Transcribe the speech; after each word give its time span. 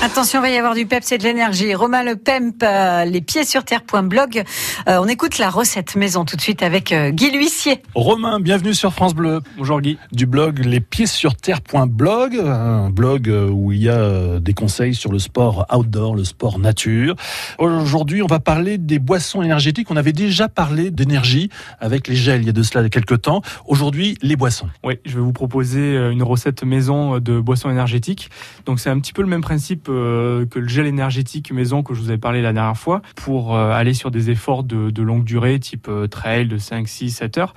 Attention, 0.00 0.38
il 0.38 0.42
va 0.42 0.50
y 0.50 0.56
avoir 0.56 0.76
du 0.76 0.86
peps 0.86 1.10
et 1.10 1.18
de 1.18 1.24
l'énergie. 1.24 1.74
Romain 1.74 2.04
Le 2.04 2.14
Pemp, 2.14 2.62
euh, 2.62 3.04
les 3.04 3.20
pieds 3.20 3.44
sur 3.44 3.64
terre.blog. 3.64 4.44
Euh, 4.88 4.98
on 5.02 5.08
écoute 5.08 5.38
la 5.38 5.50
recette 5.50 5.96
maison 5.96 6.24
tout 6.24 6.36
de 6.36 6.40
suite 6.40 6.62
avec 6.62 6.92
euh, 6.92 7.10
Guy 7.10 7.32
L'Huissier. 7.32 7.82
Romain, 7.96 8.38
bienvenue 8.38 8.74
sur 8.74 8.92
France 8.92 9.12
Bleu. 9.12 9.40
Bonjour 9.56 9.80
Guy. 9.80 9.98
Du 10.12 10.26
blog 10.26 10.64
les 10.64 10.78
pieds 10.78 11.08
sur 11.08 11.34
terre.blog, 11.34 12.36
un 12.36 12.90
blog 12.90 13.28
où 13.50 13.72
il 13.72 13.82
y 13.82 13.88
a 13.88 14.38
des 14.38 14.54
conseils 14.54 14.94
sur 14.94 15.10
le 15.10 15.18
sport 15.18 15.66
outdoor, 15.74 16.14
le 16.14 16.22
sport 16.22 16.60
nature. 16.60 17.16
Aujourd'hui, 17.58 18.22
on 18.22 18.28
va 18.28 18.38
parler 18.38 18.78
des 18.78 19.00
boissons 19.00 19.42
énergétiques. 19.42 19.90
On 19.90 19.96
avait 19.96 20.12
déjà 20.12 20.48
parlé 20.48 20.92
d'énergie 20.92 21.50
avec 21.80 22.06
les 22.06 22.14
gels 22.14 22.42
il 22.42 22.46
y 22.46 22.50
a 22.50 22.52
de 22.52 22.62
cela 22.62 22.88
quelques 22.88 23.22
temps. 23.22 23.42
Aujourd'hui, 23.66 24.16
les 24.22 24.36
boissons. 24.36 24.68
Oui, 24.84 24.94
je 25.04 25.16
vais 25.16 25.22
vous 25.22 25.32
proposer 25.32 25.96
une 26.12 26.22
recette 26.22 26.62
maison 26.62 27.18
de 27.18 27.40
boissons 27.40 27.68
énergétiques. 27.68 28.30
Donc 28.64 28.78
c'est 28.78 28.90
un 28.90 29.00
petit 29.00 29.12
peu 29.12 29.22
le 29.22 29.28
même 29.28 29.42
principe 29.42 29.87
euh, 29.88 30.46
que 30.46 30.58
le 30.58 30.68
gel 30.68 30.86
énergétique 30.86 31.52
maison 31.52 31.82
que 31.82 31.94
je 31.94 32.00
vous 32.00 32.08
avais 32.08 32.18
parlé 32.18 32.42
la 32.42 32.52
dernière 32.52 32.76
fois 32.76 33.02
pour 33.16 33.54
euh, 33.54 33.72
aller 33.72 33.94
sur 33.94 34.10
des 34.10 34.30
efforts 34.30 34.64
de, 34.64 35.02
longue 35.02 35.24
durée 35.24 35.58
type 35.58 35.88
euh, 35.88 36.06
trail 36.06 36.46
de 36.46 36.58
5, 36.58 36.88
6, 36.88 37.10
7 37.10 37.38
heures. 37.38 37.54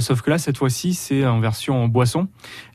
sauf 0.00 0.22
que 0.22 0.30
là, 0.30 0.38
cette 0.38 0.56
fois-ci, 0.56 0.94
c'est 0.94 1.26
en 1.26 1.40
version 1.40 1.88
boisson. 1.88 2.28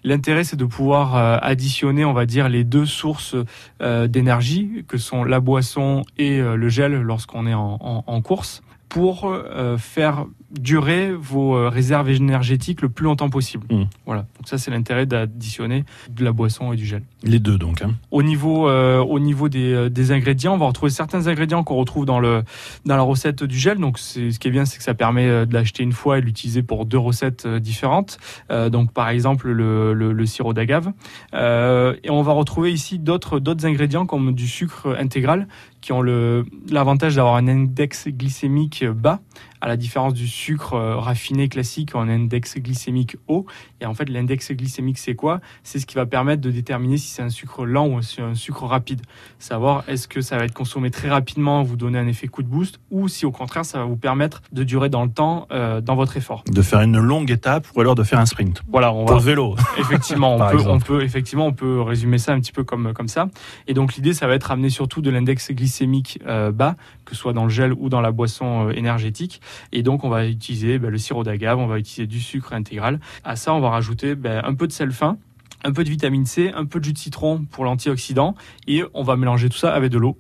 L'intérêt, 0.04 0.44
c'est 0.44 0.56
de 0.56 0.66
pouvoir 0.66 1.16
additionner, 1.44 2.06
on 2.06 2.14
va 2.14 2.26
dire, 2.26 2.50
les 2.50 2.64
deux 2.64 2.86
sources 2.86 3.36
d'énergie 3.80 4.86
que 4.88 4.98
sont 4.98 5.24
la 5.24 5.40
boisson 5.40 6.04
et 6.18 6.40
le 6.40 6.70
gel 6.70 6.94
lorsqu'on 6.94 7.46
est 7.48 7.54
en 7.54 8.22
course 8.22 8.62
pour 8.90 9.34
faire 9.78 10.26
durer 10.52 11.12
vos 11.12 11.56
euh, 11.56 11.70
réserves 11.70 12.10
énergétiques 12.10 12.82
le 12.82 12.90
plus 12.90 13.04
longtemps 13.04 13.30
possible. 13.30 13.66
Mmh. 13.70 13.84
Voilà. 14.06 14.22
Donc 14.38 14.48
ça, 14.48 14.58
c'est 14.58 14.72
l'intérêt 14.72 15.06
d'additionner 15.06 15.84
de 16.10 16.24
la 16.24 16.32
boisson 16.32 16.72
et 16.72 16.78
du 16.78 16.86
gel. 16.86 17.04
Les 17.24 17.40
deux, 17.40 17.58
donc. 17.58 17.82
Hein. 17.82 17.92
Au 18.12 18.24
niveau, 18.24 18.70
euh, 18.70 19.00
au 19.00 19.20
niveau 19.20 19.50
des, 19.50 19.74
euh, 19.74 19.90
des, 19.90 20.12
ingrédients, 20.12 20.54
on 20.54 20.58
va 20.58 20.68
retrouver 20.68 20.92
certains 20.92 21.28
ingrédients 21.28 21.64
qu'on 21.64 21.76
retrouve 21.76 22.06
dans 22.06 22.20
le 22.20 22.44
dans 22.86 22.96
la 22.96 23.02
recette 23.02 23.44
du 23.44 23.58
gel. 23.58 23.78
Donc, 23.78 24.00
ce 24.00 24.38
qui 24.38 24.48
est 24.48 24.52
bien, 24.52 24.66
c'est 24.66 24.78
que 24.78 24.84
ça 24.84 24.94
permet 24.94 25.46
de 25.46 25.54
l'acheter 25.54 25.84
une 25.84 25.92
fois 25.92 26.20
et 26.20 26.22
l'utiliser 26.22 26.64
pour 26.64 26.86
deux 26.86 26.98
recettes 26.98 27.48
différentes. 27.48 28.18
Euh, 28.52 28.70
donc, 28.70 28.94
par 28.94 29.10
exemple, 29.10 29.50
le, 29.50 29.94
le, 29.94 30.14
le 30.14 30.26
sirop 30.26 30.54
d'agave. 30.54 30.92
Euh, 31.34 31.96
et 32.04 32.10
on 32.10 32.22
va 32.22 32.32
retrouver 32.32 32.72
ici 32.72 33.00
d'autres 33.00 33.40
d'autres 33.40 33.66
ingrédients 33.66 34.06
comme 34.06 34.34
du 34.34 34.48
sucre 34.48 34.96
intégral 34.98 35.48
qui 35.82 35.94
ont 35.94 36.02
l'avantage 36.02 37.16
d'avoir 37.16 37.36
un 37.36 37.48
index 37.48 38.08
glycémique 38.08 38.77
bas, 38.86 39.20
à 39.62 39.68
la 39.68 39.78
différence 39.78 40.14
du 40.14 40.28
sucre 40.28 40.74
euh, 40.74 40.96
raffiné 40.98 41.50
classique 41.50 41.96
en 41.96 42.08
index 42.08 42.58
glycémique 42.58 43.18
haut. 43.28 43.46
Et 43.82 43.86
en 43.86 43.94
fait, 43.94 44.10
l'index 44.10 44.52
glycémique, 44.52 44.98
c'est 44.98 45.16
quoi? 45.16 45.40
C'est 45.64 45.80
ce 45.80 45.86
qui 45.86 45.96
va 45.96 46.06
permettre 46.06 46.42
de 46.42 46.52
déterminer 46.52 46.98
si 46.98 47.08
c'est 47.08 47.22
un 47.22 47.30
sucre 47.30 47.66
lent 47.66 47.88
ou 47.88 48.02
si 48.02 48.22
un 48.22 48.36
sucre 48.36 48.66
rapide. 48.66 49.02
Savoir 49.40 49.84
est-ce 49.88 50.08
que 50.08 50.22
ça 50.22 50.38
va 50.38 50.46
être 50.46 50.54
consommé 50.54 50.92
très 50.92 51.10
rapidement, 51.10 51.64
vous 51.64 51.76
donner 51.76 52.00
un 52.00 52.08
effet 52.08 52.28
coup 52.28 52.44
de 52.44 52.48
boost, 52.48 52.80
ou 52.92 53.08
si 53.08 53.26
au 53.26 53.32
contraire, 53.32 53.66
ça 53.66 53.80
va 53.80 53.86
vous 53.86 53.98
permettre 53.98 54.42
de 54.52 54.64
durer 54.64 54.90
dans 54.90 55.04
le 55.04 55.12
temps 55.12 55.48
euh, 55.52 55.82
dans 55.82 55.96
votre 55.96 56.18
effort. 56.18 56.44
De 56.52 56.62
faire 56.62 56.82
une 56.82 57.00
longue 57.00 57.32
étape 57.32 57.68
ou 57.76 57.82
alors 57.82 57.96
de 57.96 58.04
faire 58.04 58.20
un 58.20 58.26
sprint. 58.26 58.62
Voilà, 58.68 58.94
on 58.94 59.06
Pour 59.06 59.16
le 59.16 59.22
vélo. 59.22 59.56
Effectivement, 59.78 60.36
on 60.40 60.50
peut, 60.50 60.64
on 60.68 60.80
peut, 60.80 61.04
effectivement, 61.04 61.48
on 61.48 61.54
peut 61.54 61.82
résumer 61.82 62.18
ça 62.18 62.34
un 62.34 62.40
petit 62.40 62.52
peu 62.52 62.64
comme 62.64 62.94
comme 62.94 63.08
ça. 63.08 63.28
Et 63.68 63.74
donc 63.74 63.96
l'idée, 63.96 64.14
ça 64.14 64.28
va 64.28 64.36
être 64.36 64.52
amener 64.52 64.70
surtout 64.70 65.02
de 65.02 65.10
l'index 65.10 65.52
glycémique 65.52 66.20
euh, 66.28 66.52
bas, 66.52 66.76
que 67.06 67.16
ce 67.16 67.22
soit 67.22 67.34
dans 67.34 67.44
le 67.44 67.50
gel 67.50 67.74
ou 67.74 67.90
dans 67.90 68.02
la 68.02 68.12
boisson 68.12 68.70
énergétique. 68.70 69.42
Et 69.72 69.84
donc 69.84 70.04
on 70.04 70.10
va 70.10 70.28
utiliser 70.28 70.80
ben, 70.80 70.90
le 70.90 70.98
sirop 70.98 71.24
d'agave, 71.24 71.60
on 71.60 71.68
va 71.68 71.80
utiliser 71.80 72.08
du 72.08 72.20
sucre 72.20 72.54
intégral. 72.54 73.00
À 73.24 73.36
ça, 73.36 73.54
on 73.54 73.60
va 73.60 73.70
rajouter 73.70 74.16
ben, 74.16 74.42
un 74.44 74.54
peu 74.54 74.68
de 74.68 74.72
sel 74.72 74.92
fin, 74.92 75.18
un 75.64 75.72
peu 75.72 75.84
de 75.84 75.90
vitamine 75.90 76.26
C, 76.26 76.52
un 76.56 76.66
peu 76.66 76.80
de 76.80 76.86
jus 76.86 76.94
de 76.94 76.98
citron 76.98 77.46
pour 77.50 77.66
l'antioxydant 77.66 78.36
et 78.68 78.84
on 78.94 79.04
va 79.04 79.16
mélanger 79.16 79.50
tout 79.50 79.58
ça 79.58 79.74
avec 79.74 79.92
de 79.92 79.98
l'eau 79.98 80.18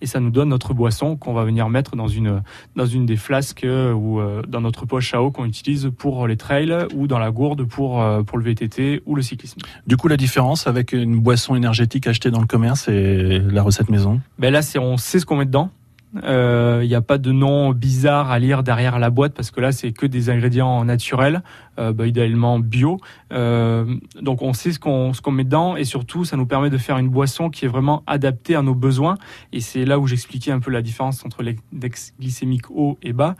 et 0.00 0.06
ça 0.06 0.20
nous 0.20 0.30
donne 0.30 0.48
notre 0.48 0.74
boisson 0.74 1.16
qu'on 1.16 1.32
va 1.32 1.44
venir 1.44 1.68
mettre 1.68 1.96
dans 1.96 2.08
une 2.08 2.42
dans 2.76 2.86
une 2.86 3.06
des 3.06 3.16
flasques 3.16 3.64
euh, 3.64 3.92
ou 3.92 4.20
euh, 4.20 4.42
dans 4.46 4.60
notre 4.60 4.86
poche 4.86 5.14
à 5.14 5.22
eau 5.22 5.30
qu'on 5.30 5.44
utilise 5.44 5.90
pour 5.96 6.26
les 6.26 6.36
trails 6.36 6.74
ou 6.94 7.06
dans 7.06 7.18
la 7.18 7.30
gourde 7.30 7.64
pour 7.64 8.02
euh, 8.02 8.22
pour 8.22 8.38
le 8.38 8.44
VTT 8.44 9.02
ou 9.06 9.14
le 9.14 9.22
cyclisme. 9.22 9.60
Du 9.86 9.96
coup, 9.96 10.08
la 10.08 10.16
différence 10.16 10.66
avec 10.66 10.92
une 10.92 11.20
boisson 11.20 11.54
énergétique 11.54 12.06
achetée 12.06 12.30
dans 12.30 12.40
le 12.40 12.46
commerce 12.46 12.88
et 12.88 13.38
la 13.38 13.62
recette 13.62 13.90
maison? 13.90 14.20
Ben 14.38 14.52
là, 14.52 14.60
on 14.76 14.96
sait 14.96 15.18
ce 15.18 15.26
qu'on 15.26 15.36
met 15.36 15.46
dedans. 15.46 15.70
Il 16.14 16.20
euh, 16.24 16.86
n'y 16.86 16.94
a 16.94 17.02
pas 17.02 17.18
de 17.18 17.32
nom 17.32 17.72
bizarre 17.72 18.30
à 18.30 18.38
lire 18.38 18.62
derrière 18.62 18.98
la 18.98 19.10
boîte 19.10 19.34
parce 19.34 19.50
que 19.50 19.60
là 19.60 19.72
c'est 19.72 19.92
que 19.92 20.06
des 20.06 20.30
ingrédients 20.30 20.82
naturels, 20.84 21.42
euh, 21.78 21.92
bah, 21.92 22.06
idéalement 22.06 22.58
bio. 22.58 22.98
Euh, 23.32 23.84
donc 24.22 24.40
on 24.40 24.54
sait 24.54 24.72
ce 24.72 24.78
qu'on 24.78 25.30
met 25.30 25.44
dedans 25.44 25.76
et 25.76 25.84
surtout 25.84 26.24
ça 26.24 26.38
nous 26.38 26.46
permet 26.46 26.70
de 26.70 26.78
faire 26.78 26.96
une 26.96 27.10
boisson 27.10 27.50
qui 27.50 27.66
est 27.66 27.68
vraiment 27.68 28.04
adaptée 28.06 28.54
à 28.54 28.62
nos 28.62 28.74
besoins. 28.74 29.16
Et 29.52 29.60
c'est 29.60 29.84
là 29.84 29.98
où 29.98 30.06
j'expliquais 30.06 30.50
un 30.50 30.60
peu 30.60 30.70
la 30.70 30.80
différence 30.80 31.26
entre 31.26 31.42
l'index 31.42 32.14
glycémique 32.18 32.70
haut 32.70 32.96
et 33.02 33.12
bas. 33.12 33.36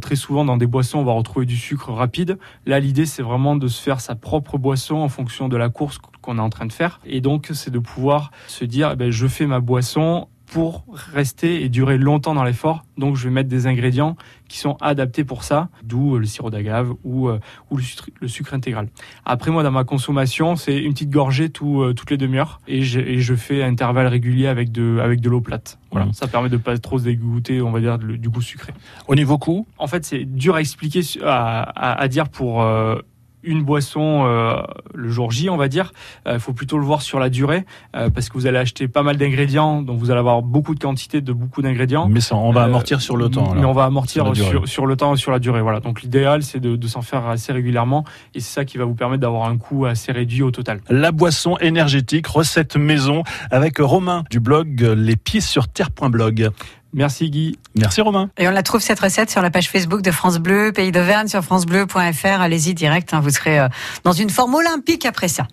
Très 0.00 0.16
souvent 0.16 0.46
dans 0.46 0.56
des 0.56 0.66
boissons 0.66 1.00
on 1.00 1.04
va 1.04 1.12
retrouver 1.12 1.44
du 1.44 1.56
sucre 1.56 1.92
rapide. 1.92 2.38
Là 2.64 2.80
l'idée 2.80 3.04
c'est 3.04 3.22
vraiment 3.22 3.54
de 3.54 3.68
se 3.68 3.82
faire 3.82 4.00
sa 4.00 4.14
propre 4.14 4.56
boisson 4.56 4.96
en 4.96 5.08
fonction 5.10 5.48
de 5.48 5.58
la 5.58 5.68
course 5.68 5.98
qu'on 6.22 6.38
est 6.38 6.42
en 6.42 6.50
train 6.50 6.66
de 6.66 6.72
faire. 6.72 7.00
Et 7.04 7.20
donc 7.20 7.50
c'est 7.52 7.70
de 7.70 7.78
pouvoir 7.78 8.30
se 8.46 8.64
dire 8.64 8.92
eh 8.94 8.96
ben, 8.96 9.10
je 9.10 9.26
fais 9.26 9.46
ma 9.46 9.60
boisson 9.60 10.26
pour 10.50 10.84
rester 11.12 11.62
et 11.62 11.68
durer 11.68 11.98
longtemps 11.98 12.34
dans 12.34 12.44
l'effort. 12.44 12.84
Donc 12.96 13.16
je 13.16 13.24
vais 13.24 13.30
mettre 13.30 13.48
des 13.48 13.66
ingrédients 13.66 14.16
qui 14.48 14.58
sont 14.58 14.76
adaptés 14.80 15.24
pour 15.24 15.44
ça, 15.44 15.68
d'où 15.82 16.14
euh, 16.14 16.18
le 16.18 16.24
sirop 16.24 16.50
d'agave 16.50 16.94
ou, 17.04 17.28
euh, 17.28 17.38
ou 17.70 17.76
le, 17.76 17.82
sucre, 17.82 18.08
le, 18.20 18.28
sucre, 18.28 18.54
intégral. 18.54 18.88
Après 19.26 19.50
moi 19.50 19.62
dans 19.62 19.70
ma 19.70 19.84
consommation, 19.84 20.56
c'est 20.56 20.78
une 20.78 20.94
petite 20.94 21.10
gorgée 21.10 21.50
tout, 21.50 21.82
euh, 21.82 21.92
toutes 21.92 22.10
les 22.10 22.16
demi-heures 22.16 22.60
et, 22.66 22.78
et, 22.78 23.20
je 23.20 23.34
fais 23.34 23.62
un 23.62 23.68
intervalle 23.68 24.06
régulier 24.06 24.46
avec 24.46 24.72
de, 24.72 24.98
avec 25.02 25.20
de 25.20 25.28
l'eau 25.28 25.42
plate. 25.42 25.78
Voilà, 25.90 26.06
mmh. 26.06 26.12
ça 26.14 26.26
permet 26.26 26.48
de 26.48 26.56
pas 26.56 26.76
trop 26.78 26.98
se 26.98 27.04
dégoûter, 27.04 27.60
on 27.60 27.70
va 27.70 27.80
dire, 27.80 27.98
du 27.98 28.28
goût 28.28 28.42
sucré. 28.42 28.72
Au 29.06 29.14
niveau 29.14 29.38
coût? 29.38 29.66
En 29.78 29.86
fait, 29.86 30.04
c'est 30.04 30.24
dur 30.24 30.56
à 30.56 30.60
expliquer, 30.60 31.02
à, 31.22 31.62
à, 31.62 32.00
à 32.00 32.08
dire 32.08 32.28
pour 32.28 32.62
une 33.48 33.64
boisson 33.64 34.24
euh, 34.26 34.62
le 34.94 35.08
jour 35.08 35.32
J, 35.32 35.50
on 35.50 35.56
va 35.56 35.68
dire. 35.68 35.92
Il 36.26 36.32
euh, 36.32 36.38
faut 36.38 36.52
plutôt 36.52 36.78
le 36.78 36.84
voir 36.84 37.02
sur 37.02 37.18
la 37.18 37.30
durée 37.30 37.64
euh, 37.96 38.10
parce 38.10 38.28
que 38.28 38.34
vous 38.34 38.46
allez 38.46 38.58
acheter 38.58 38.88
pas 38.88 39.02
mal 39.02 39.16
d'ingrédients, 39.16 39.82
donc 39.82 39.98
vous 39.98 40.10
allez 40.10 40.20
avoir 40.20 40.42
beaucoup 40.42 40.74
de 40.74 40.80
quantité 40.80 41.20
de 41.20 41.32
beaucoup 41.32 41.62
d'ingrédients. 41.62 42.08
Mais 42.08 42.20
ça, 42.20 42.36
on 42.36 42.52
va 42.52 42.62
amortir 42.62 43.00
sur 43.00 43.16
le 43.16 43.28
temps. 43.28 43.54
Mais 43.54 43.64
on 43.64 43.72
va 43.72 43.84
amortir 43.84 44.34
sur, 44.36 44.68
sur, 44.68 44.86
le 44.86 44.96
temps 44.96 45.14
et 45.14 45.16
sur 45.16 45.32
la 45.32 45.38
durée. 45.38 45.62
Voilà. 45.62 45.80
Donc 45.80 46.02
l'idéal, 46.02 46.42
c'est 46.42 46.60
de, 46.60 46.76
de 46.76 46.86
s'en 46.86 47.02
faire 47.02 47.26
assez 47.26 47.52
régulièrement 47.52 48.04
et 48.34 48.40
c'est 48.40 48.52
ça 48.52 48.64
qui 48.64 48.78
va 48.78 48.84
vous 48.84 48.94
permettre 48.94 49.22
d'avoir 49.22 49.48
un 49.48 49.56
coût 49.56 49.86
assez 49.86 50.12
réduit 50.12 50.42
au 50.42 50.50
total. 50.50 50.80
La 50.90 51.10
boisson 51.10 51.56
énergétique, 51.58 52.26
recette 52.26 52.76
maison 52.76 53.22
avec 53.50 53.78
Romain 53.78 54.24
du 54.30 54.40
blog 54.40 54.80
les 54.96 55.16
pieds 55.16 55.40
sur 55.40 55.68
terre.blog. 55.68 56.50
Merci 56.92 57.30
Guy. 57.30 57.58
Merci 57.74 58.00
Romain. 58.00 58.30
Et 58.38 58.48
on 58.48 58.50
la 58.50 58.62
trouve 58.62 58.80
cette 58.80 59.00
recette 59.00 59.30
sur 59.30 59.42
la 59.42 59.50
page 59.50 59.68
Facebook 59.68 60.02
de 60.02 60.10
France 60.10 60.38
Bleu, 60.38 60.72
Pays 60.72 60.92
d'Auvergne, 60.92 61.28
sur 61.28 61.42
francebleu.fr. 61.42 62.40
Allez-y 62.40 62.74
direct, 62.74 63.12
hein, 63.12 63.20
vous 63.20 63.30
serez 63.30 63.58
euh, 63.58 63.68
dans 64.04 64.12
une 64.12 64.30
forme 64.30 64.54
olympique 64.54 65.04
après 65.04 65.28
ça. 65.28 65.46